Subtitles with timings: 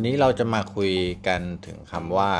[0.00, 0.92] วันนี้เราจะมาคุย
[1.26, 2.32] กันถึงคำว่า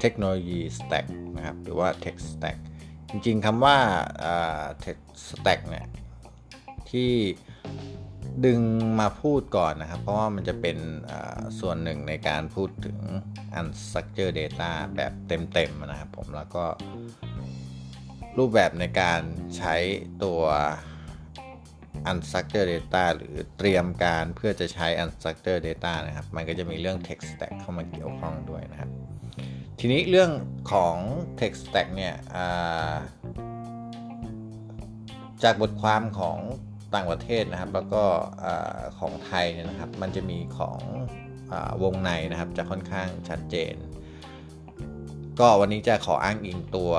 [0.00, 1.06] เทคโนโลยี stack
[1.36, 2.56] นะครับ หรือว่า tech stack
[3.10, 3.76] จริงๆคำว่า
[4.84, 5.86] tech stack เนี่ย
[6.90, 7.12] ที่
[8.44, 8.60] ดึง
[9.00, 10.76] มาพูดก่อนนะครับ เพราะว่ามันจะเป็น
[11.60, 12.98] ส่วนหนึ่งในการพูดถึง
[13.58, 16.64] unstructured data แบบเต็มๆนะครับผมแล้วก็
[18.38, 19.20] รูปแบบในการ
[19.56, 19.74] ใช้
[20.24, 20.42] ตัว
[22.10, 28.90] unstructured data หรือเตรียมการเพื่อจะใช้ unstructured data นะครับ มันก็จะมีเรื่อง text stack เข้ามาเกี่ยวข้องด้วยนะครับ
[29.80, 30.30] ทีนี้เรื่อง
[30.72, 30.96] ของ
[31.40, 32.14] text stack เนี่ย
[35.42, 36.38] จากบทความของ
[36.94, 38.02] ต่างประเทศนะครับ แล้วก็
[38.98, 40.80] ของไทยเนี่ยนะครับ มันจะมีของ
[41.52, 43.74] อวงในนะครับ จะค่อนข้างชัดเจน
[45.40, 46.92] ก็วันนี้จะขออ้างอิงตัว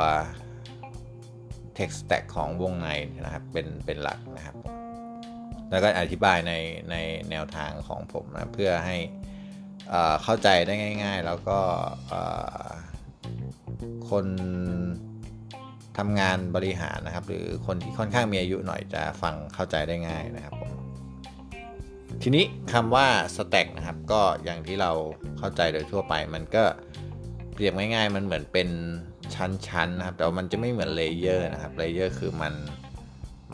[1.78, 2.88] text stack ของวงใน
[3.25, 4.56] นะครับ เป็นเป็นหลักนะครับ
[5.72, 6.54] แล้วก็อธิบายใน
[6.92, 6.96] ใน
[7.30, 8.98] แนวทางของผมนะเพื่อให้
[10.24, 11.59] เข้าใจได้ง่าย ๆ แล้วก็
[14.09, 14.26] คน
[15.98, 20.72] ทำงานบริหารนะครับ หรือคนที่ค่อนข้างมีอายุหน่อยจะฟังเข้าใจได้ง่ายนะครับผม
[22.24, 24.92] ทีนี้คำว่า stack นะครับก็อย่างที่เรา
[25.38, 26.64] เข้าใจโดยทั่วไป มันก็
[27.54, 28.70] เปรียบง่าย ๆ มันเหมือนเป็น
[29.36, 32.54] ชั้นๆนะครับ แต่มันจะไม่เหมือน layer นะครับ layer คือมัน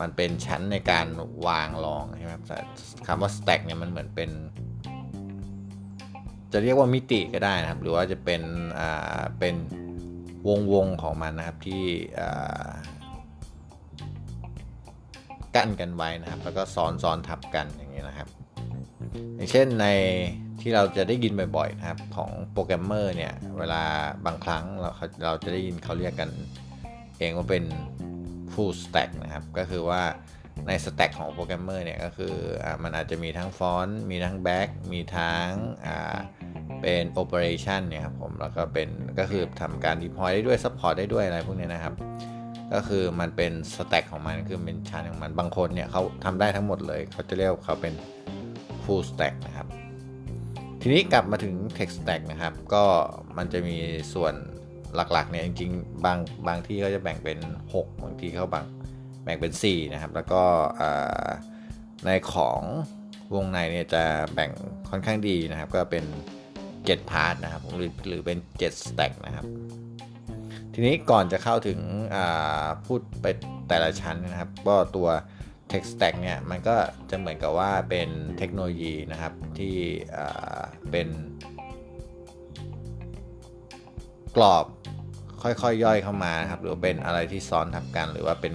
[0.00, 1.06] มันเป็นชั้นในการ
[1.46, 2.44] วางรองใช่ไหมครับ
[3.06, 4.30] คำว่า stack เนี่ยมันเหมือนเป็น
[6.52, 8.42] จะเรียกว่ามิติก็ได้นะครับ หรือว่าจะเป็น
[8.78, 9.54] อ่าเป็น
[10.48, 11.82] วงวงของมันนะครับที่
[15.56, 18.28] กั้นกันไว้นะครับ แล้วก็ซ้อนซ้อนทับกันอย่างนี้นะครับ
[19.36, 19.86] อย่างเช่นใน
[20.60, 23.82] ที่เราจะได้ยินบ่อยๆนะครับของโปรแกรมเมอร์เนี่ย เวลา
[24.26, 24.90] บางครั้งเรา
[25.24, 26.30] เราจะได้ยินเขาเรียกกัน
[27.18, 27.64] เองว่าเป็น
[28.54, 30.02] full stack นะครับ ก็คือว่า
[30.68, 32.34] ใน stack ของโปรแกรมเมอร์เนี่ยก็คื
[32.64, 35.50] อมันอาจจะมีทั้ง front มีทั้ง back มีทั้ง
[36.80, 38.88] เป็น operation เนี่ยครับผม แล้วก็เป็น
[39.18, 41.94] ก็คือทำการ deploy ได้ด้วย support ได้ด้วยอะไรพวกนี้นะครับ
[42.74, 47.94] ก็คือมันเป็น stack ของมันคือเป็นชั้นของมันบางคนเนี่ยเขาทำได้ทั้งหมดเลย เขาจะเรียกเขาเป็น
[48.84, 49.66] full stack นะครับ
[50.80, 52.84] ทีนี้กลับมาถึง tech stack นะครับ ก็
[53.36, 53.76] มันจะมี
[54.14, 54.34] ส่วน
[54.96, 56.18] หลักๆเนี่ยจริงๆบาง
[56.48, 57.38] บางที่เขาจะแบ่งเป็น
[57.72, 58.64] 6 บางที่เขาบาง
[59.24, 60.42] แบ่งเป็น 4 นะครับ แล้วก็
[62.04, 62.60] ในของ
[63.34, 64.02] วงในเนี่ยจะ
[64.34, 64.50] แบ่ง
[64.90, 66.04] ค่อนข้างดีนะครับ ก็เป็น
[66.54, 69.46] 7 พาร์ทนะครับหรือหรือเป็น7 stack นะครับ
[70.72, 71.78] ทีนี้ก่อนจะเข้าถึง
[72.86, 73.26] พูดไป
[73.68, 75.08] แต่ละชั้นนะครับ ก็ตัว
[75.70, 76.76] tech stack เนี่ยมันก็
[77.10, 79.74] จะเหมือนกับว่าเป็นเทคโนโลยีนะครับที่
[80.90, 81.08] เป็น
[84.36, 84.66] กรอบ
[85.44, 88.52] ค่อยๆยย่อยเข้ามาครับ หรือเป็นอะไรที่ซ้อนทับกัน หรือว่าเป็น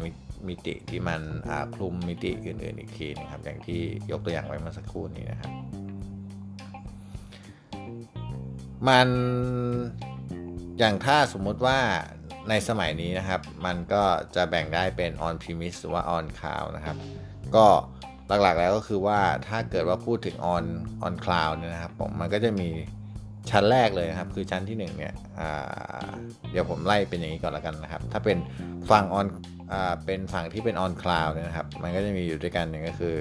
[0.47, 1.22] มิติที่มัน
[1.75, 5.51] คลุมมิติอื่นๆอีกทีนะครับ อย่างที่ยกตัวอย่างไว้เมื่อสักครู่นี้นะครับ
[8.88, 9.07] มัน
[10.79, 11.77] อย่างถ้าสมมุติว่า
[12.50, 14.03] ในสมัยนี้นะครับ มันก็
[14.35, 16.97] จะแบ่งได้เป็น on premise หรือว่า on cloud นะครับ
[17.56, 17.66] ก็
[18.27, 20.66] หลักๆแล้วก็คือว่าถ้าเกิดว่าพูดถึง on
[21.06, 22.69] on cloud เนี่ยนะครับผมมันก็จะมี
[23.51, 25.13] ชั้นแรกเลยนะครับ คือชั้นที่1เนี่ย
[26.51, 28.37] เดี๋ยวผมไล่เป็นอย่างนี้ก่อนล้วกันนะครับ ถ้าเป็น
[28.89, 29.27] ฝั่ง on
[30.05, 33.17] เป็นฝั่งที่เป็น on cloud นะครับ มันก็จะมีอยู่ด้วยกันหนึ่งก็คือ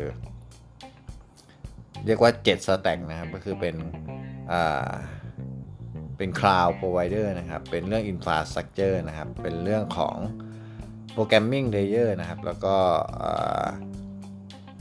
[2.06, 3.76] เรียกว่า7 stack นะครับ ก็คือเป็น
[6.16, 10.16] เป็น cloud provider นะครับ เป็นเรื่อง infrastructure นะครับ เป็นเรื่องของ
[11.14, 12.74] programming layer นะครับ แล้วก็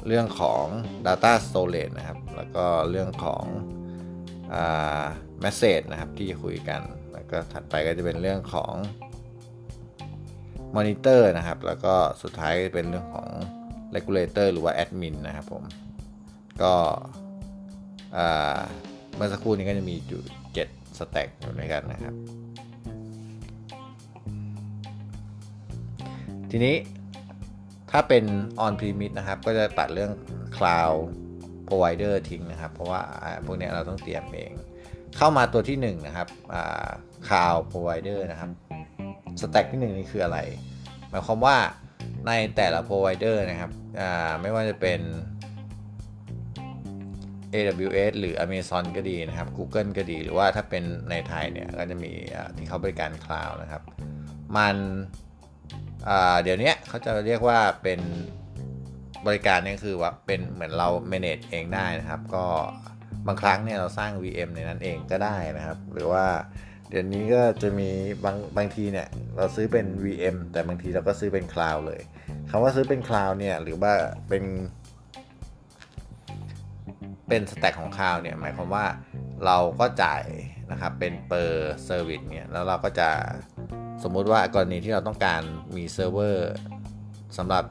[0.08, 0.66] เรื่องของ
[1.06, 3.44] data storage นะครับ แล้วก็เรื่องของ
[5.44, 6.82] message นะครับที่จะคุยกัน
[7.14, 8.74] แล้วก็ถัดไปก็จะเป็นเรื่องของ
[10.76, 11.94] มอนิเตอร์นะครับ แล้วก็
[12.24, 13.28] สุดท้ายเป็นเรื่องของ
[13.96, 15.64] regulator หรือว่า admin นนะครับผม
[16.62, 16.74] ก็
[19.16, 20.22] เมื่อสักครู่นี้ก็จะมีอยู่
[20.62, 22.16] 7สแต็กอยู่ด้วยกันนะครับ
[26.52, 26.76] ทีนี้
[27.92, 28.24] ถ้าเป็น
[28.66, 30.12] on premise นะครับ ก็จะตัดเรื่อง
[30.58, 30.98] cloud
[31.68, 33.02] provider ทิ้งนะครับ เพราะว่า
[33.46, 34.54] พวกนี้เราต้องเตรียมเอง
[35.18, 36.28] เข้ามาตัวที่1นะครับ
[37.28, 38.52] cloud provider นะครับ
[39.42, 40.40] สแต็กที่ 1 นี่คืออะไร
[41.10, 41.58] หมายความว่า
[42.28, 43.72] ในแต่ละ provider นะครับ
[44.42, 45.00] ไม่ว่าจะเป็น
[47.54, 52.12] AWS หรือ Amazon ก็ดีนะครับ Google ก็ดี หรือว่าถ้าเป็นในไทยเนี่ยก็จะมี
[52.58, 53.84] ที่เขาบริการคลาวด์นะครับ
[54.58, 54.76] มัน
[56.44, 58.00] เดี๋ยวนี้เขาจะเรียกว่าเป็น
[59.28, 62.46] บริการนี่คือว่าเป็นเหมือนเรา manage เองได้นะครับ ก็
[63.28, 66.26] บางครั้งเนี่ยเราสร้าง VM ในนั้นเองก็ได้นะครับ หรือว่า
[66.90, 67.90] เดี๋ยวนี้ก็จะมี
[68.26, 69.08] บางบางทีเนี่ย
[69.38, 72.02] เราซื้อเป็น VM แต่บางทีเราก็ซื้อเป็น cloud เลย
[72.50, 73.94] คำว่าซื้อเป็น cloud เนี่ยหรือว่า
[74.30, 74.44] เป็น
[77.28, 78.86] เป็น stack ของ cloud เนี่ยหมายความว่า
[79.46, 80.24] เราก็จ่าย
[80.72, 83.10] นะครับเป็น per service เนี่ยแล้วเราก็จะ
[84.04, 85.42] สมมุติว่ากรณีที่เราต้องการ
[85.76, 86.52] มีเซิร์ฟเวอร์
[87.38, 87.64] สำหรับ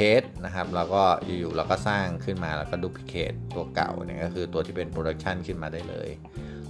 [0.00, 6.08] test นะครับเราก็อยู่ๆเราก็สร้างขึ้นมาแล้วก็ duplicate ตัวเก่าเนี่ยก็คือตัวที่เป็น production ขึ้นมาได้เลย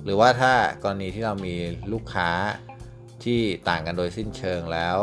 [0.05, 1.55] หรือว่าถ้ากรณีที่เรามี
[1.93, 2.31] ลูกค้า
[3.25, 4.99] ที่ต่างกันโดยสิ้นเชิงแล้ว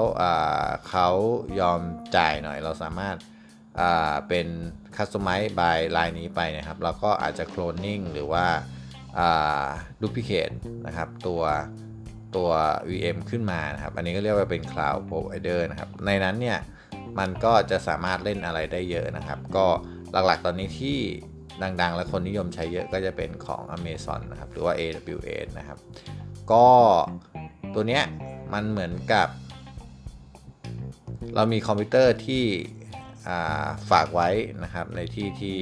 [0.90, 1.10] เขา
[1.60, 1.80] ยอม
[2.16, 3.16] จ่ายหน่อยเราสามารถ
[4.28, 4.48] เป็น
[4.98, 8.46] Customize by ลายนี้ไปนะครับ เราก็อาจจะ Cloning หรือว่า
[10.02, 10.56] Duplicate
[10.88, 11.42] นะครับตัว
[12.36, 12.50] ตัว
[12.90, 16.60] VM ขึ้นมานะครับ อันนี้ก็เรียกว่าเป็น Cloud Provider นะครับ ในนั้นเนี่ย
[17.20, 19.66] มันก็จะสามารถเล่นอะไรได้เยอะนะครับ ก็
[20.12, 20.98] หลักๆตอนนี้ที่
[21.82, 25.78] ดังๆ และคนนิยมใช้เยอะก็จะเป็นของ Amazon นะครับ หรือว่า AWS นะครับ
[26.52, 26.68] ก็
[27.74, 28.04] ตัวเนี้ย
[28.54, 29.28] มันเหมือนกับ
[31.36, 32.44] เรามีคอมพิวเตอร์ที่
[33.92, 34.30] ฝากไว้
[34.64, 35.56] นะครับ ในที่ที่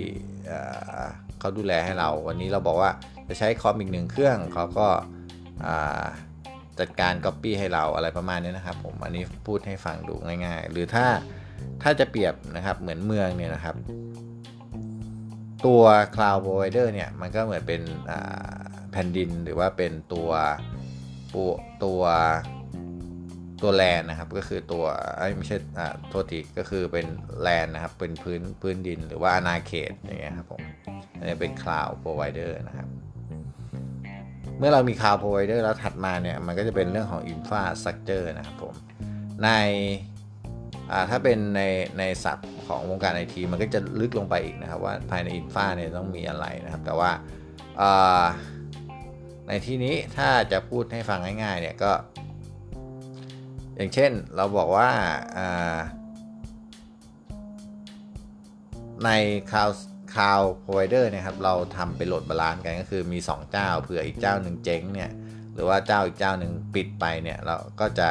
[1.40, 2.92] เขาดูแลให้เรา วันนี้เราบอกว่า
[3.28, 4.88] จะใช้คอมอีกหนึ่งเครื่องเขาก็
[6.80, 11.06] จัดการ Copy ให้เราอะไรประมาณนี้นะครับผม อันนี้พูดให้ฟังดูง่ายๆ หรือถ้า
[11.84, 13.75] ถ้าจะเปรียบนะครับเหมือนเมืองเนี่ยนะครับ
[15.66, 15.84] ตัว
[16.16, 17.81] Cloud Provider เนี่ยมันก็เหมือนเป็น
[18.92, 20.30] แผ่นดินหรือว่าเป็นตัว
[21.84, 22.02] ตัว
[23.62, 24.86] ตัวแลนนะครับก็คือตัว
[25.38, 27.06] ไม่ใช่อ่าโทษทีก็คือเป็น
[27.42, 30.62] แลนนะครับเป็นพื้นพื้นดินหรือว่าอาณาเขตอย่างเงี้ยครับผม
[31.18, 32.88] อันนี้เป็น Cloud Provider นะครับ
[34.58, 38.74] เมื่อเรามี Cloud Provider แล้วถัดมาเนี่ยมันก็จะเป็นเรื่องของ Infrastructure นะครับผม
[39.44, 39.50] ใน
[41.10, 41.62] ถ้าเป็นใน
[42.00, 47.12] ในศัพท์ของวงการไอทีมันก็จะลึกลงไปอีกนะครับว่าภายใน infra เนี่ยต้องมีอะไรนะครับ แต่ว่า
[49.48, 51.92] ในที่นี้ถ้าจะพูดให้ฟังง่ายๆเนี่ยก็
[53.76, 54.90] อย่างเช่นเราบอกว่า
[59.06, 59.10] ใน
[59.50, 59.76] Cloud
[60.14, 65.12] Cloud Provider เนี่ยครับเราทำเป็น load balance กันก็คือมี 2 เจ้าเผื่ออีกเจ้าหนึ่งเจ๊งเนี่ย
[65.54, 68.10] หรือว่าเจ้าอีกเจ้าหนึ่งปิดไปเนี่ยเราก็จะ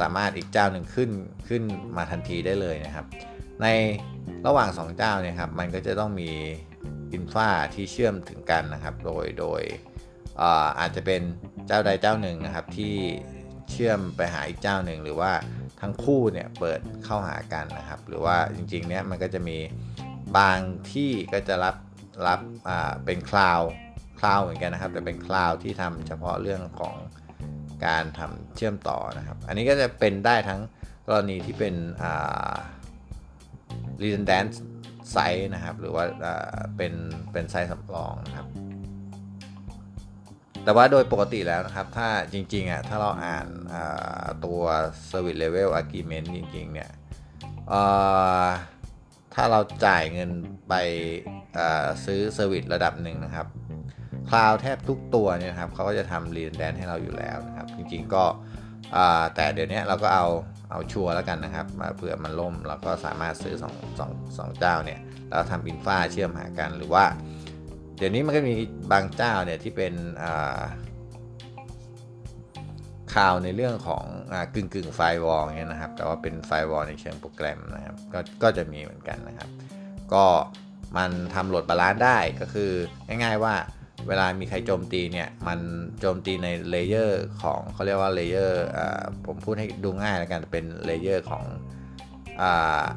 [0.00, 1.10] สามารถอีกเจ้าหนึ่งขึ้น
[1.48, 1.62] ขึ้น
[1.96, 3.06] มาทันทีได้เลยนะครับ
[3.62, 3.66] ใน
[4.46, 6.30] ระหว่าง 2 เจ้าเนี่ยครับมันก็จะต้องมี
[7.12, 9.62] อินฟาที่เชื่อมถึงกันนะครับ โดยโดย
[10.78, 11.22] อาจจะเป็น
[11.66, 12.94] เจ้าใดเจ้าหนึ่งนะครับที่
[13.70, 15.32] เชื่อมไปหาอีกเจ้าหนึ่งหรือว่า
[15.80, 19.58] ทั้งคู่เนี่ยเปิดเข้าหากันนะครับ หรือว่าจริงๆเนี่ยมันก็จะมี
[20.36, 20.58] บาง
[20.92, 21.76] ที่ก็จะรับ
[22.26, 22.40] รับ
[23.04, 26.94] เป็น cloud cloud เหมือนกันนะครับ แต่เป็น cloud ที่ทำเฉพาะเรื่องของ
[27.86, 30.60] การทำเชื่อมต่อนะครับ อันนี้ก็จะเป็นได้ทั้ง
[31.08, 31.74] กรณีที่เป็น
[34.02, 34.52] redundant
[35.12, 36.04] site นะครับ หรือว่า
[36.76, 36.92] เป็น
[37.32, 38.46] เป็น site สำรองนะครับ
[40.64, 43.46] แต่ว่าโดยปกติแล้วนะครับ ถ้าจริงๆอะถ้าเราอ่าน
[44.44, 44.60] ตัว
[45.10, 46.90] service level agreement จริงๆ เนี่ย
[49.34, 50.30] ถ้าเราจ่ายเงิน
[50.68, 50.74] ไป
[52.04, 53.46] ซื้อ service ระดับหนึ่งนะครับ
[54.30, 58.24] cloud แทบทุกตัวเนี่ยครับเขาก็จะทำ redundant ให้เราอยู่แล้วนะครับ จริงๆก็
[59.34, 60.26] แต่เดี๋ยวนี้เราก็เอา
[60.70, 63.64] เอาชัวร์แล้วกันนะครับมาเผื่อมันล่มเราก็สามารถซื้อ2
[63.98, 67.04] 2 2เจ้าเนี่ยแล้วทำ infra เชื่อมหากันหรือว่า
[67.98, 68.54] เดี๋ยวนี้มันก็มี
[68.92, 69.94] บางเจ้าเนี่ยที่เป็น
[73.14, 79.48] ข่าวในเรื่องของอกึ่งกึ่ง firewall เนี่ยนะครับ แต่ว่าเป็น firewall ในเชิงโปรแกรมนะครับก็ก็จะมีเหมือนกันนะครับ
[80.12, 80.24] ก็
[80.96, 82.70] มันทำ load balance ได้ก็คือ
[83.08, 83.54] ง่ายๆว่า
[84.08, 85.60] เวลามีใครโจมตีเนี่ย มัน
[86.00, 88.62] โจมตีใน layer ของเขาเรียกว่า layer
[89.26, 91.44] ผมพูดให้ดูง่ายแล้วกันเป็น layer ของ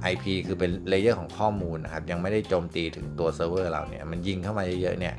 [0.01, 5.15] IP คือเป็น layer ของข้อมูลนะครับ ยังไม่ได้โจมตีถึงตัวเซิร์ฟเวอร์เราเนี่ย มันยิงเข้ามาเยอะๆเนี่ย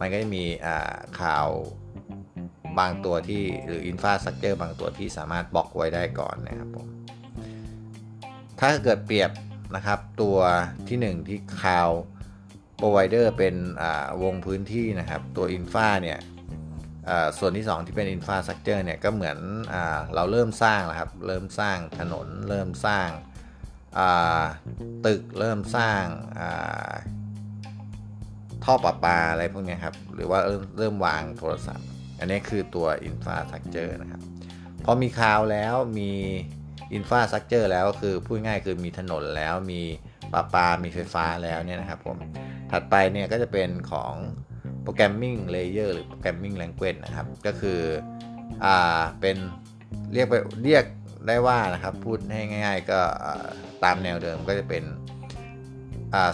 [0.00, 0.44] มันก็จะมี
[1.20, 1.48] ข่าว
[2.78, 6.88] บางตัวที่หรือ infrastructure บางตัวที่สามารถบล็อกไว้ได้ก่อนนะครับผม
[8.60, 9.30] ถ้าเกิดเปรียบ
[9.76, 10.36] นะครับตัว
[10.88, 11.90] ที่ 1 ที่ข่าว
[12.80, 13.54] ปรไวเดอร์เป็น
[14.22, 16.18] วงพื้นที่นะครับ ตัวอินฟาเนี่ย
[17.38, 19.38] ส่วนที่ 2 ที่เป็นอินฟาสตรักเจอร์เนี่ยก็เหมือน
[19.72, 19.74] อ
[20.14, 23.08] เราเริ่มสร้างแล้วครับ เริ่มสร้างถนน เริ่มสร้าง
[25.06, 26.02] ตึก เริ่มสร้าง
[28.64, 31.86] ท่อประปาอะไรพวกนี้ครับ หรือว่าเริ่มเริ่มวางโทรศัพท์
[32.18, 34.22] อันนี้คือตัว Infrastructure นะครับ
[34.84, 36.12] พอมีคลาวแล้วมี
[36.98, 39.82] Infrastructure แล้วก็คือพูดง่ายคือมีถนนแล้วมี
[40.32, 42.16] ประปามีไฟฟ้าแล้วเนี่ยนะครับผม
[42.70, 44.14] ถัดไปเนี่ยก็จะเป็นของ
[44.84, 47.80] Programming Layer หรือ Programming Language นะครับ ก็คือ
[48.64, 49.36] อ่าเป็น
[50.12, 50.84] เรียกไปเรียก
[51.26, 53.00] ได้ว่านะครับพูดให้ง่าย ๆ ก็
[53.84, 54.84] ตามแนวเดิมก็จะเป็น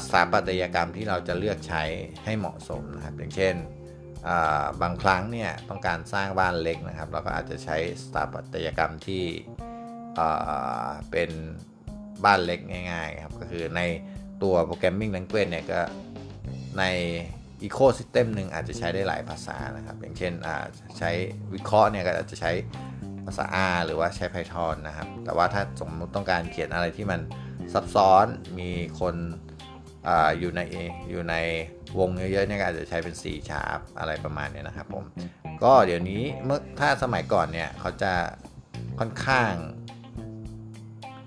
[0.05, 1.83] สถาปัตยกรรมที่เราจะเลือกใช้
[2.25, 3.55] ให้เหมาะสมนะครับ อย่างเช่น
[4.83, 9.25] บางครั้งเนี่ยต้องการสร้างบ้านเล็กนะครับ เราก็อาจจะใช้สถาปัตยกรรมที่
[11.11, 11.31] เป็น
[12.25, 13.81] บ้านเล็กง่ายๆครับ ก็คือใน
[14.43, 15.81] ตัว Programming Language เนี่ยก็
[16.79, 16.85] ใน
[17.63, 20.33] อีโคซิสเต็มหนึ่งอาจจะใช้ได้หลายภาษานะครับ อย่างเช่น
[20.99, 21.11] ใช้
[21.55, 22.53] วิเคราะห์เนี่ยก็อาจจะใช้
[23.27, 27.21] ภาษา R หรือว่าใช้ Python นะครับ แต่ว่าถ้าสมมติต้องการเขียนอะไรที่มัน
[27.73, 28.27] ซับซ้อน
[28.59, 29.15] มีคน
[30.09, 30.61] ออยู่ใน
[31.11, 31.35] อยู่ใน
[31.99, 35.05] วงเยอะๆเนี่ยอาจจะใช้เป็น C sharp อะไรประมาณนี้นะครับผม
[35.63, 38.13] ก็เดี๋ยวนี้เมื่อถ้าสมัยก่อนเนี่ยเขาจะ
[38.99, 39.53] ค่อนข้าง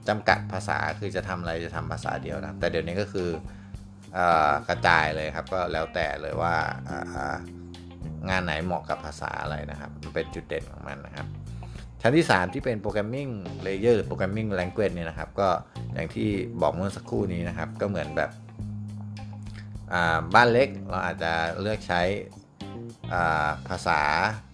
[0.07, 3.29] จำกัดภาษาคือจะทำอะไรจะทำภาษาเดียวนะแต่เดี๋ยวนี้ก็คือ
[4.67, 6.53] กระจายเลยครับก็แล้วแต่เลยว่า
[8.29, 11.27] งานไหนเหมาะกับภาษาอะไรนะครับ มันเป็นจุดเด่นของมันนะครับ
[12.01, 13.27] ชั้นที่ 3 ที่เป็น programming
[13.63, 15.49] layer หรือ programming language เนี่ยนะครับ ก็
[15.93, 16.29] อย่างที่
[16.61, 18.31] บอกเมื่อสักครู่นี้นะครับ ก็เหมือนแบบ
[20.33, 22.01] บ้านเล็กเราอาจจะเลือกใช้
[23.67, 24.01] ภาษา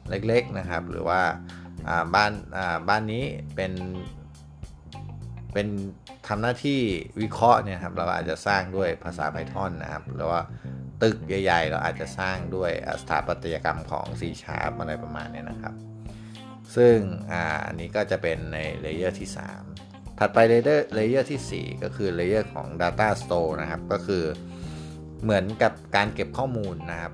[0.10, 1.22] เล็กๆนะครับ หรือว่า
[2.16, 2.32] บ้าน
[2.90, 3.24] บ้านนี้
[3.56, 3.72] เป็น
[5.54, 5.68] เป็น
[6.28, 6.80] ทำหน้าที่
[7.22, 10.42] วิเคราะห์เนี่ยครับเราอาจจะสร้างด้วยภาษา Python นะครับหรือว่า
[11.04, 15.74] ตึกใหญ่ๆ เราอาจจะสร้างด้วยสถาปัตยกรรมของ C Sharp อะไรประมาณนี้นะครับ
[16.76, 16.96] ซึ่ง
[17.68, 19.30] อันนี้ก็จะเป็นใน layer ที่
[19.74, 24.24] 3 ถัดไป layer layer ที่ 4 ก็คือ layer ของ Data Store นะครับ ก็คือ
[25.24, 27.14] เหมือนกับการเก็บข้อมูลนะครับ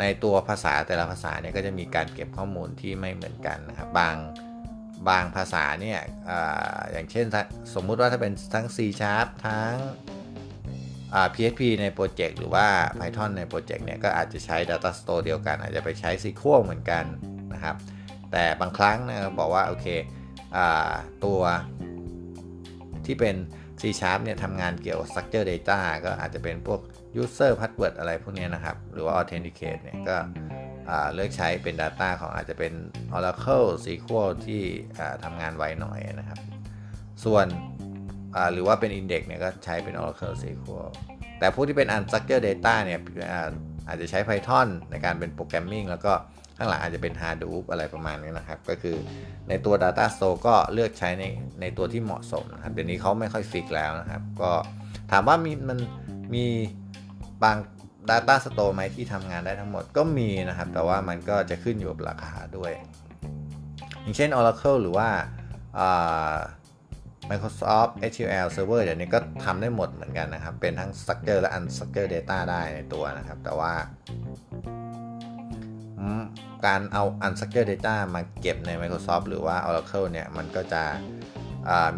[0.00, 4.16] ในตัวภาษาแต่ละภาษาเนี่ยก็จะมีการเก็บข้อมูลที่ไม่เหมือนกันนะครับบาง
[5.08, 6.30] บางภาษาเนี่ยอ
[6.92, 7.26] อย่างเช่น
[7.74, 9.74] สมมุติว่าถ้าเป็นทั้ง C Sharp ทั้ง
[11.34, 12.66] PHP ในโปรเจกต์หรือว่า
[12.98, 17.04] Python ในโปรเจกต์เนี่ยก็อาจจะใช้ Data Store เดียวกัน อาจจะไปใช้ SQL เหมือนกัน
[17.52, 17.76] นะครับ
[18.32, 19.86] แต่บางครั้งนะบอกว่า โอเค
[21.24, 21.40] ตัว
[23.06, 23.36] ที่เป็น
[23.80, 26.80] C Sharp เนี่ยทำงานเกี่ยวกับ Structure Data ก็อาจจะเป็นพวก
[27.22, 30.16] User Password อะไรพวกนี้นะครับ หรือว่า Authenticate เนี่ยก็
[31.14, 32.72] เลือกใช้เป็น Data ของอาจจะเป็น
[33.16, 34.62] Oracle SQL ที่
[35.24, 36.38] ทำงานไวหน่อยนะครับ
[37.24, 37.46] ส่วน
[38.52, 40.90] หรือว่าเป็น Index เนี่ยก็ใช้เป็น Oracle SQL
[41.38, 43.00] แต่พวกที่เป็น Unstructured Data เนี่ย
[43.88, 46.12] อาจจะใช้ Python ในการเป็น programming แล้วก็
[46.56, 48.96] ข้างหลังอาจจะเป็น Hadoop อะไรประมาณนี้นะครับ ก็คือ
[49.48, 51.24] ในตัว Data Store ก็เลือกใช้ใน
[51.60, 54.52] ในตัวที่เหมาะสมนะครับ เดี๋ยวนี้เขาไม่ค่อย fix แล้วนะครับ ก็
[55.10, 55.78] ถามว่ามีมัน
[56.34, 56.44] มี
[57.42, 57.56] บาง
[58.08, 62.72] Data Store ไหมที่ทำงานได้ทั้งหมดก็มีนะครับ แต่ว่ามันก็จะขึ้นอยู่กับราคาด้วย
[64.02, 65.08] อย่างเช่น Oracle หรือว่า
[67.30, 73.72] Microsoft SQL Server เดี๋ยวนี้ก็ทำได้หมดเหมือนกันนะครับ เป็นทั้ง Structure และ Unstructured Data ได้ในตัวนะครับ แต่ว่า
[76.66, 80.82] การเอา Unstructured Data มาเก็บใน Microsoft หรือว่า Oracle เนี่ย มันก็จะ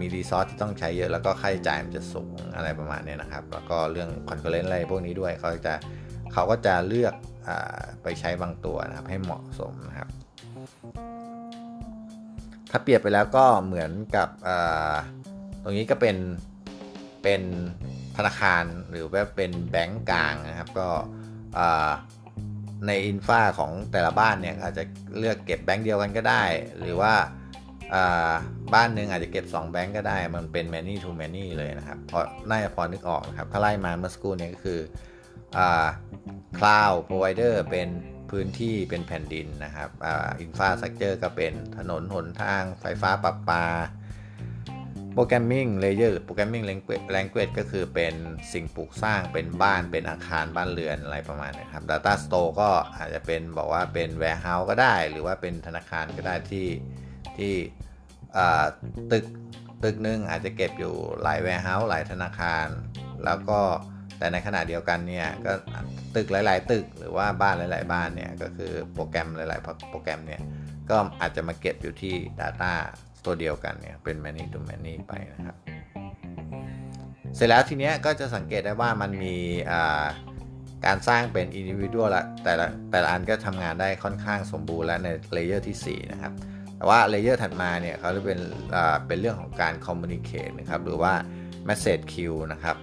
[0.00, 5.75] มี resource ที่ต้องใช้เยอะแล้วก็ค่าใช้จ่ายมันจะสูงอะไรประมาณนี้นะครับ แล้วก็เรื่อง performance อะไรพวกนี้ด้วยเขาจะ
[6.33, 7.14] เขาก็จะเลือก
[7.49, 7.50] อ
[8.02, 10.09] ไปใช้บางตัวนะครับ ให้เหมาะสมนะครับ
[12.71, 14.28] ถ้าเปรียบไปแล้วก็เหมือนกับ
[15.62, 16.16] ตรงนี้ก็เป็น
[17.23, 17.42] เป็น
[18.16, 20.88] ธนาคารหรือว่าเป็นแบงก์กลางนะครับ ก็
[22.87, 24.83] ในอินฟาของแต่ละบ้านเนี่ยอาจจะ
[25.19, 26.42] เลือกเก็บแบงก์เดียวกันก็ได้
[26.78, 27.14] หรือว่า
[28.75, 34.81] บ้านหนึ่งอาจจะเก็บ 2 แบงก์ก็ได้ มันเป็น many to many เลยนะครับ พอน่าจะพอนึกออกนะครับ ถ้าไล่มาเมื่อสักครู่นี้ก็คือ
[36.59, 37.88] cloud provider เป็น
[38.31, 39.91] พื้นที่เป็นแผ่นดินนะครับ
[40.40, 43.64] infrastructure ก็เป็นถนนหนทางไฟฟ้าประปา
[45.14, 48.14] programming layer programming language ก็คือเป็น
[48.52, 56.67] สิ่งปลูกสร้างเป็นบ้านเป็นอาคารบ้านเรือนอะไรประมาณนี้ครับ Data Store ก็อาจจะเป็นบอกว่าเป็น warehouse ก็ได้ หรือว่าเป็นธนาคารก็ได้ที่
[57.38, 57.52] ที่
[59.12, 59.25] ตึก
[59.85, 62.67] ตึกนึงอาจจะเก็บอยู่หลาย warehouse หลายธนาคาร
[63.25, 63.61] แล้วก็
[64.19, 65.53] แต่ในขณะเดียวกันเนี่ยก็
[66.17, 70.41] ตึกหลาย ๆ ตึกหรือว่าบ้านหลาย ๆ บ้านเนี่ยก็คือโปรแกรมหลาย ๆ โปรแกรมเนี่ย
[70.91, 72.73] ก็อาจจะมาเก็บอยู่ที่ Data
[73.25, 75.57] ตัวเดียวกันเนี่ยเป็น many to many ไปนะครับ
[77.35, 79.37] เสร็จแล้วทีเนี้ยก็จะสังเกตได้ว่ามันมี
[80.87, 86.33] การสร้างเป็น individual ละแต่ละแต่ละอันก็ทำงานได้ค่อนข้างสมบูรณ์แล้วใน layer ที่ 4 นะครับ
[86.83, 88.41] แต่ว่า layer ถัดมาเนี่ยเขาจะเป็น
[89.07, 91.12] เป็นเรื่องของการ communicate นะครับหรือว่า
[91.69, 92.77] Message Queue นะครับ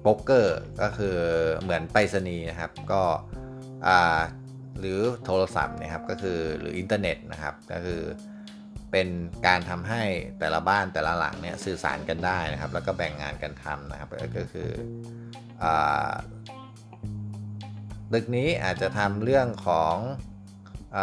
[0.00, 1.16] โป๊กเกอร์ก็คือ
[1.62, 3.02] เหมือนไปรษณีย์นะครับก็
[4.78, 8.00] หรือโทรศัพท์นะครับก็คือหรืออินเทอร์เน็ตนะครับก็คือ
[8.92, 9.08] เป็น
[9.46, 10.02] การทำให้
[10.40, 14.70] แต่ละบ้านแต่ละหลังเนี่ยสื่อสารกันได้นะครับ แล้วก็แบ่งงานกันทำนะครับก็คือ
[15.62, 15.64] อ
[18.12, 19.96] ตึกนี้อาจจะทำเรื่องของ
[20.96, 20.98] อ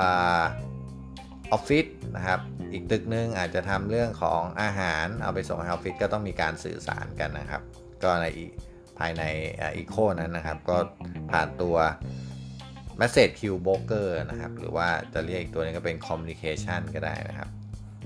[1.51, 2.39] ออฟฟิศนะครับ
[2.74, 7.62] อีกตึกนึงอาจจะทำเรื่องของอาหารเอาไปส่งให้ออฟฟิศก็ต้องมีการสื่อสารกันนะครับ
[8.03, 8.27] ก็ใน
[9.00, 9.24] ภายใน
[9.77, 10.77] อีโคนั้นนะครับ ก็
[11.31, 11.77] ผ่านตัว
[13.00, 17.50] Message Queue Broker นะครับ หรือว่าจะเรียกอีกตัวนึงก็เป็น Communication ก็ได้นะครับ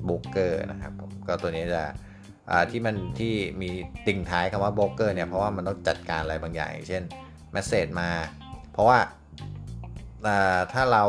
[0.08, 0.94] Broker นะครับ
[1.28, 1.84] ก็ตัวนี้จะ
[2.72, 3.70] ที่มันที่มี
[4.08, 7.04] ติ่งท้ายคำว่า Broker เนี่ย เพราะว่ามันต้องจัดการอะไรบางอย่าง เช่น
[7.56, 8.10] Message มา
[8.72, 9.00] เพราะว่า
[10.74, 11.04] ถ้าเรา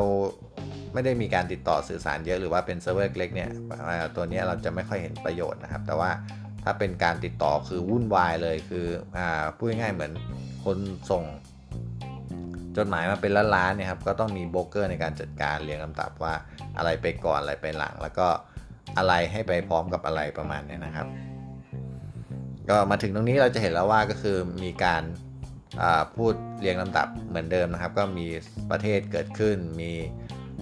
[0.96, 3.50] ไม่ได้มีการติดต่อสื่อสารเยอะหรือว่าเป็นเซิร์ฟเวอร์เล็กเนี่ย
[4.16, 6.10] ตัวนี้เราจะไม่ค่อยเห็นประโยชน์นะครับ แต่ว่า
[6.64, 8.86] ถ้าเป็นการติดต่อคือวุ่นวายเลยคื
[9.16, 9.18] อ
[9.56, 10.12] พูดง่ายๆเหมือน
[10.64, 10.78] คน
[11.10, 11.24] ส่ง
[12.76, 16.34] จดหมายมาเป็นล้านๆเนี่ยครับก็ต้องมีโบรกเกอร์ในการจัดการเรียงลำดับว่า
[16.78, 18.28] อะไรไปก่อนอะไรไปหลัง แล้วก็
[18.98, 21.06] อะไรให้ไปพร้อมกับอะไรประมาณนี้นะครับ
[22.68, 25.02] ก็มาถึงตรงนี้เราจะเห็นแล้วว่าก็คือมีการ
[26.16, 28.26] พูดเรียงลำดับเหมือนเดิมนะครับ ก็มี
[28.70, 29.92] ประเทศเกิดขึ้นมี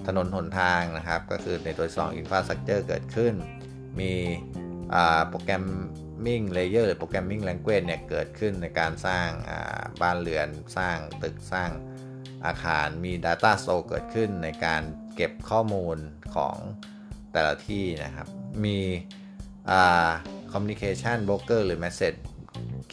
[0.07, 3.33] ถนนหนทางนะครับ ก็คือในตัว2 Infrastructure เกิดขึ้น
[3.99, 4.13] มี
[5.29, 9.29] programming layer หรือ programming language เนี่ยเกิดขึ้นในการสร้าง
[10.01, 10.47] บ้านเรือน
[10.77, 11.71] สร้างตึกสร้าง
[12.45, 14.81] อาคารมี Data Store เกิดขึ้นในการ
[15.15, 15.97] เก็บข้อมูล
[16.35, 16.55] ของ
[17.31, 18.27] แต่ละที่นะครับ
[18.65, 18.79] มี
[20.51, 22.19] Communication Broker หรือ Message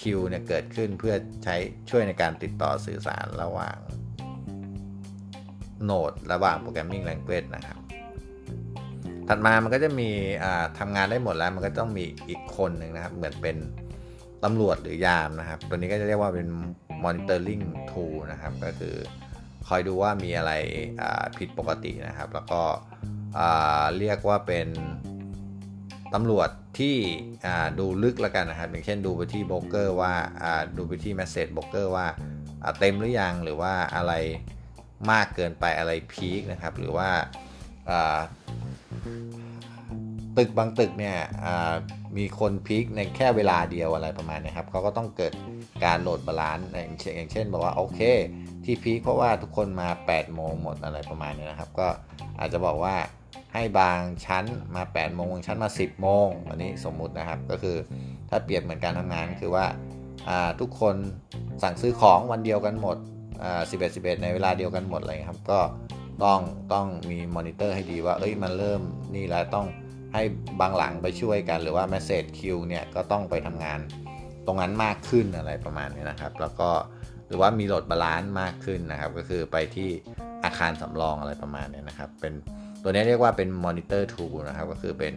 [0.00, 1.14] Queue เนี่ยเกิดขึ้นเพื่อ
[1.44, 1.56] ใช้
[1.90, 3.78] ช่วยในการติดต่อสื่อสารระหว่าง
[5.84, 7.78] โนดระหว่าง Programming Language นะครับ
[9.28, 10.10] ถัดมามันก็จะมี
[10.78, 13.56] ทำงานได้หมดแล้ว มันก็ต้องมีอีกคนหนึ่งนะครับ เหมือนเป็น
[14.44, 16.48] ตำรวจหรือยามนะครับ ตัวนี้ก็จะเรียกว่าเป็น
[17.04, 18.94] monitoring tool นะครับ ก็คือ
[19.68, 20.52] คอยดูว่ามีอะไร
[21.38, 22.62] ผิดปกตินะครับ แล้วก็
[23.98, 24.68] เรียกว่าเป็น
[26.14, 26.96] ตำรวจที่
[27.78, 30.12] ดูลึกแล้วกันนะครับ อย่างเช่นดูไปที่โบรกเกอร์ว่า
[30.76, 32.06] ดูไปที่แมสเซจโบรกเกอร์ว่า
[32.78, 34.12] เต็มหรือยังหรือว่าอะไร
[35.10, 37.08] มากเกินไปอะไรพีคนะครับ หรือว่า
[40.36, 41.16] ตึกบางตึกเนี่ย
[42.16, 45.32] มีคนพีคในแค่เวลาเดียวอะไรประมาณนี้ครับเขาก็ต้องเกิด
[45.84, 48.00] การ load balance อย่างเช่นบอกว่าโอเค
[48.64, 51.88] ที่ peak เพราะว่าทุกคนมา 8 โมงหมดอะไรประมาณนี้นะครับ ก็
[52.38, 52.96] อาจจะบอกว่า
[53.54, 54.44] ให้บางชั้น
[54.76, 57.76] มา 8 โมงบางชั้นมา 10 โมงอันนี้สมมุตินะครับก็คือ
[58.28, 59.64] ถ้าเปรียบเหมือนการทำงานคือว่า
[60.60, 60.94] ทุกคน
[61.62, 62.96] สั่งซื้อของวันเดียวกันหมด
[63.70, 65.60] สิบเอ็ดสิบเอ็ดในเวลาเดียวกันหมดเลยครับ ก็
[66.24, 66.40] ต้อง
[66.72, 68.80] ต้องมีมอนิเตอร์ให้ดีว่า เอ้ยมันเริ่ม
[69.14, 69.66] นี่แล้วต้อง
[70.14, 70.22] ให้
[70.60, 73.78] บางหลังไปช่วยกัน หรือว่า Message Queue เนี่ยก็ต้องไปทำงาน
[74.46, 76.70] ตรงนั้นมากขึ้นอะไรประมาณนี้นะครับ แล้วก็
[77.28, 79.90] หรือว่ามี load balance มากขึ้นนะครับ ก็คือไปที่
[80.44, 82.32] อาคารสำรองอะไรประมาณนี้นะครับ เป็น
[82.82, 85.14] ตัวนี้เรียกว่าเป็น monitor tool นะครับ ก็คือเป็น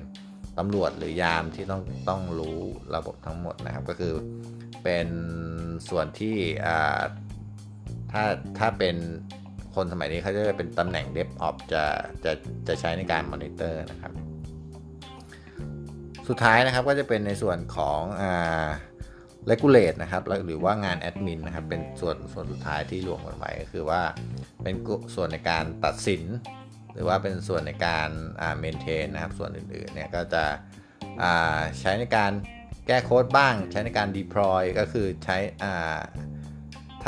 [0.57, 2.59] ตำรวจหรือยามที่ต้องต้องรู้
[2.95, 4.13] ระบบทั้งหมดนะครับ ก็คือ
[4.83, 5.07] เป็น
[5.89, 6.35] ส่วนที่
[8.15, 8.25] ถ้า
[8.59, 8.95] ถ้าเป็น
[9.75, 11.83] คนสมัยนี้เขาจะเป็นตำแหน่ง DevOps จะ
[12.25, 12.31] จะ
[12.67, 14.11] จะใช้ในการมอนิเตอร์นะครับ
[16.27, 18.65] สุดท้ายนะครับก็จะเป็นในส่วนของอ่า
[19.49, 24.01] regulate นะครับหรือว่างานแอดมินนะครับเป็นส่วนส่วนสุดท้ายที่รวมกันไว้ก็คือว่า
[24.63, 24.75] เป็น
[25.15, 26.23] ส่วนในการตัดสิน
[26.93, 28.09] หรือว่าเป็นส่วนในการ
[28.41, 30.43] อ่า maintain นะครับส่วนอื่นๆเนี่ยก็จะ
[31.21, 32.31] อ่าใช้ในการ
[32.87, 35.99] แก้โค้ดบ้าง ใช้ในการ deploy ก็คือใช้อ่า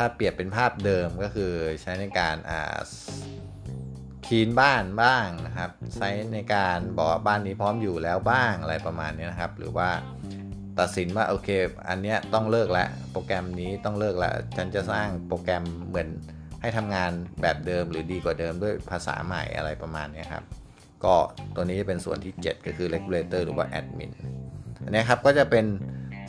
[0.00, 2.78] ้าเปรียบเป็นภาพเดิมก็คือใช้ในการอ่า
[4.26, 9.88] คีนบ้านบ้างนะครับใช้ในการบอกบ้านนี้พร้อมอยู่แล้วบ้างอะไรประมาณนี้นะครับ หรือว่า
[10.78, 11.48] ตัดสินว่าโอเค
[11.88, 16.08] อันเนี้ยต้องเลิกแล้วโปรแกรมนี้ต้องเลิกแล้วฉันจะสร้างโปรแกรมเหมือน
[16.60, 17.10] ให้ทำงาน
[17.42, 20.44] แบบเดิมหรือดีกว่าเดิมด้วยภาษาใหม่อะไรประมาณนี้ครับ
[21.04, 21.14] ก็
[21.54, 24.10] ตัวนี้เป็นส่วนที่ 7 ก็คือ regulator หรือว่า admin
[24.84, 25.64] อันนี้ครับก็จะเป็น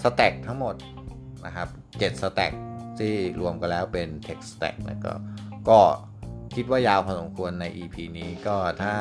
[0.03, 0.75] สแต็กทั้งหมด
[1.45, 2.53] นะครับ7สแต็ก
[2.99, 5.13] ที่รวมกันแล้วเป็น text stack นะก็
[5.69, 5.79] ก็
[6.55, 8.95] คิดว่ายาวพอสมควรใน EP นี้ก็ถ้า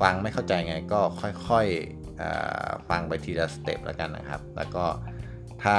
[0.00, 1.00] ฟังไม่เข้าใจไงก็
[1.48, 4.84] ค่อยๆฟังไปทีละสเต็ปแล้วกันนะครับ แล้วก็
[5.64, 5.78] ถ้า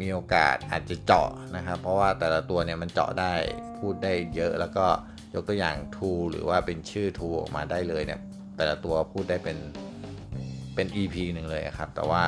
[0.00, 3.32] มีโอกาสอาจจะเจาะนะครับ เพราะว่าแต่ละตัวเนี่ยมันเจาะได้
[3.78, 4.86] พูดได้เยอะ แล้วก็
[5.34, 8.20] ยกตัวอย่าง tool หรือว่าเป็นชื่อ tool ออกมาได้เลยเนี่ย
[8.56, 9.58] แต่ละตัวพูดได้เป็น
[10.74, 12.22] เป็น EP หนึ่งเลยครับ แต่ว่า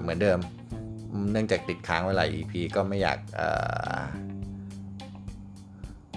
[0.00, 0.38] เหมือนเดิม
[1.32, 3.18] เนื่องจากติดค้างเวลา EP ก็ไม่อยาก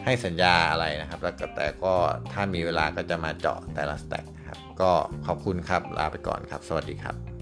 [0.06, 1.94] ให้สัญญาอะไรนะครับ แล้วแต่ก็
[2.34, 4.92] ถ้ามีเวลาก็จะมาเจาะแต่ละสแต็กครับ ก็
[5.28, 7.33] ขอบคุณครับลาไปก่อนครับ สวัสดีครับ